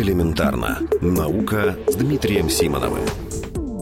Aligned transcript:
Элементарно. 0.00 0.78
Наука 1.02 1.76
с 1.86 1.94
Дмитрием 1.94 2.48
Симоновым. 2.48 3.02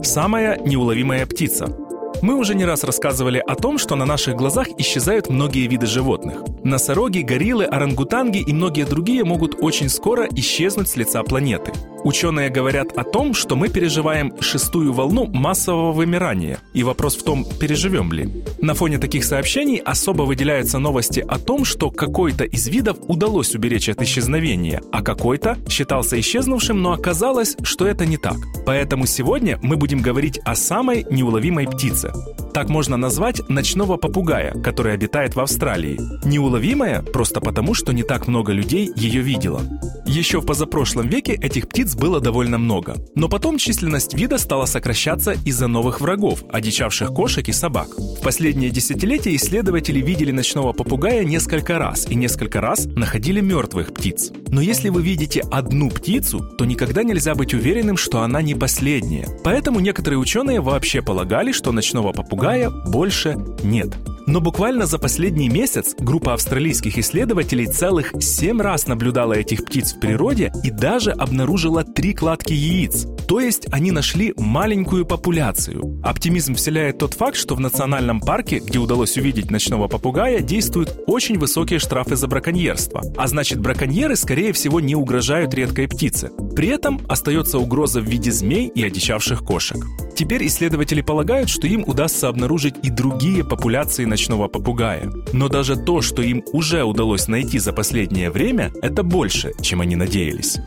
Самая 0.03 0.59
неуловимая 0.65 1.25
птица. 1.25 1.73
Мы 2.21 2.35
уже 2.35 2.55
не 2.55 2.65
раз 2.65 2.83
рассказывали 2.83 3.37
о 3.37 3.55
том, 3.55 3.77
что 3.77 3.95
на 3.95 4.05
наших 4.05 4.35
глазах 4.35 4.67
исчезают 4.77 5.29
многие 5.29 5.65
виды 5.67 5.85
животных. 5.85 6.41
Носороги, 6.63 7.19
гориллы, 7.19 7.65
орангутанги 7.65 8.39
и 8.39 8.53
многие 8.53 8.85
другие 8.85 9.23
могут 9.23 9.55
очень 9.61 9.89
скоро 9.89 10.27
исчезнуть 10.35 10.89
с 10.89 10.95
лица 10.95 11.23
планеты. 11.23 11.71
Ученые 12.03 12.49
говорят 12.49 12.97
о 12.97 13.03
том, 13.03 13.33
что 13.33 13.55
мы 13.55 13.67
переживаем 13.67 14.33
шестую 14.41 14.93
волну 14.93 15.25
массового 15.27 15.91
вымирания, 15.91 16.59
и 16.73 16.83
вопрос 16.83 17.17
в 17.17 17.23
том, 17.23 17.45
переживем 17.59 18.13
ли. 18.13 18.29
На 18.61 18.73
фоне 18.73 18.97
таких 18.99 19.25
сообщений 19.25 19.77
особо 19.77 20.23
выделяются 20.23 20.79
новости 20.79 21.23
о 21.27 21.37
том, 21.37 21.65
что 21.65 21.91
какой-то 21.91 22.45
из 22.45 22.67
видов 22.67 22.97
удалось 23.07 23.53
уберечь 23.53 23.89
от 23.89 24.01
исчезновения, 24.01 24.81
а 24.91 25.01
какой-то 25.01 25.57
считался 25.69 26.19
исчезнувшим, 26.19 26.81
но 26.81 26.93
оказалось, 26.93 27.57
что 27.63 27.85
это 27.85 28.05
не 28.05 28.17
так. 28.17 28.37
Поэтому 28.65 29.05
сегодня 29.05 29.59
мы 29.61 29.75
будем 29.75 30.01
говорить 30.01 30.39
о 30.45 30.55
самой 30.55 31.05
неуловимой 31.09 31.67
птице. 31.67 32.13
Так 32.59 32.67
можно 32.67 32.97
назвать 32.97 33.47
ночного 33.47 33.95
попугая, 33.95 34.51
который 34.51 34.93
обитает 34.93 35.33
в 35.33 35.39
Австралии. 35.39 35.97
Неуловимая 36.25 37.01
просто 37.01 37.39
потому, 37.39 37.73
что 37.73 37.93
не 37.93 38.03
так 38.03 38.27
много 38.27 38.51
людей 38.51 38.91
ее 38.97 39.21
видело. 39.21 39.61
Еще 40.05 40.41
в 40.41 40.45
позапрошлом 40.45 41.07
веке 41.07 41.35
этих 41.35 41.69
птиц 41.69 41.95
было 41.95 42.19
довольно 42.19 42.57
много. 42.57 42.97
Но 43.15 43.29
потом 43.29 43.57
численность 43.57 44.13
вида 44.13 44.37
стала 44.37 44.65
сокращаться 44.65 45.35
из-за 45.45 45.67
новых 45.67 46.01
врагов, 46.01 46.43
одичавших 46.51 47.13
кошек 47.13 47.47
и 47.47 47.53
собак. 47.53 47.87
В 47.97 48.21
последние 48.23 48.71
десятилетия 48.71 49.35
исследователи 49.35 50.01
видели 50.01 50.31
ночного 50.31 50.73
попугая 50.73 51.23
несколько 51.23 51.77
раз 51.77 52.07
и 52.09 52.15
несколько 52.15 52.59
раз 52.59 52.87
находили 52.87 53.39
мертвых 53.39 53.93
птиц. 53.93 54.31
Но 54.47 54.61
если 54.61 54.89
вы 54.89 55.03
видите 55.03 55.41
одну 55.51 55.91
птицу, 55.91 56.39
то 56.57 56.65
никогда 56.65 57.03
нельзя 57.03 57.35
быть 57.35 57.53
уверенным, 57.53 57.95
что 57.95 58.21
она 58.21 58.41
не 58.41 58.55
последняя. 58.55 59.27
Поэтому 59.43 59.79
некоторые 59.79 60.17
ученые 60.17 60.59
вообще 60.59 61.03
полагали, 61.03 61.51
что 61.51 61.71
ночного 61.71 62.11
попугая 62.13 62.48
больше 62.87 63.37
нет. 63.63 63.95
Но 64.29 64.41
буквально 64.41 64.85
за 64.85 64.99
последний 64.99 65.49
месяц 65.49 65.95
группа 65.97 66.35
австралийских 66.35 66.99
исследователей 66.99 67.65
целых 67.65 68.13
7 68.19 68.61
раз 68.61 68.85
наблюдала 68.85 69.33
этих 69.33 69.65
птиц 69.65 69.93
в 69.93 69.99
природе 69.99 70.51
и 70.63 70.69
даже 70.69 71.09
обнаружила 71.09 71.83
три 71.83 72.13
кладки 72.13 72.53
яиц. 72.53 73.07
То 73.27 73.39
есть 73.39 73.65
они 73.71 73.89
нашли 73.89 74.35
маленькую 74.37 75.07
популяцию. 75.07 75.99
Оптимизм 76.03 76.53
вселяет 76.53 76.99
тот 76.99 77.15
факт, 77.15 77.37
что 77.37 77.55
в 77.55 77.59
национальном 77.59 78.21
парке, 78.21 78.59
где 78.59 78.77
удалось 78.77 79.17
увидеть 79.17 79.49
ночного 79.49 79.87
попугая, 79.87 80.41
действуют 80.41 81.03
очень 81.07 81.39
высокие 81.39 81.79
штрафы 81.79 82.15
за 82.15 82.27
браконьерство. 82.27 83.01
А 83.17 83.27
значит, 83.27 83.59
браконьеры, 83.59 84.15
скорее 84.15 84.53
всего, 84.53 84.79
не 84.79 84.93
угрожают 84.93 85.55
редкой 85.55 85.87
птице. 85.87 86.29
При 86.55 86.67
этом 86.67 87.01
остается 87.09 87.57
угроза 87.57 87.99
в 87.99 88.05
виде 88.05 88.31
змей 88.31 88.67
и 88.67 88.83
одичавших 88.83 89.39
кошек. 89.43 89.83
Теперь 90.19 90.45
исследователи 90.47 90.99
полагают, 90.99 91.49
что 91.49 91.65
им 91.65 91.85
удастся 91.87 92.27
обнаружить 92.27 92.75
и 92.83 92.89
другие 92.89 93.41
популяции 93.45 94.03
ночного 94.03 94.49
попугая. 94.49 95.09
Но 95.31 95.47
даже 95.47 95.77
то, 95.77 96.01
что 96.01 96.21
им 96.21 96.43
уже 96.51 96.83
удалось 96.83 97.29
найти 97.29 97.57
за 97.57 97.71
последнее 97.71 98.29
время, 98.29 98.73
это 98.81 99.01
больше, 99.03 99.53
чем 99.61 99.79
они 99.79 99.95
надеялись. 99.95 100.57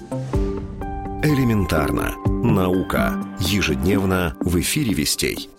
Элементарно. 1.23 2.15
Наука. 2.27 3.23
Ежедневно 3.41 4.35
в 4.41 4.59
эфире 4.59 4.95
Вестей. 4.95 5.51